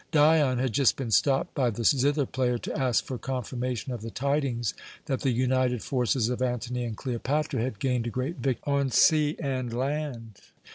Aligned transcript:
Dion 0.09 0.57
had 0.57 0.73
just 0.73 0.95
been 0.95 1.11
stopped 1.11 1.53
by 1.53 1.69
the 1.69 1.83
zither 1.83 2.25
player 2.25 2.57
to 2.57 2.75
ask 2.75 3.05
for 3.05 3.19
confirmation 3.19 3.93
of 3.93 4.01
the 4.01 4.09
tidings 4.09 4.73
that 5.05 5.19
the 5.21 5.29
united 5.29 5.83
forces 5.83 6.27
of 6.27 6.41
Antony 6.41 6.85
and 6.85 6.97
Cleopatra 6.97 7.61
had 7.61 7.77
gained 7.77 8.07
a 8.07 8.09
great 8.09 8.37
victory 8.37 8.73
on 8.73 8.89
sea 8.89 9.35
and 9.39 9.71
land. 9.71 10.39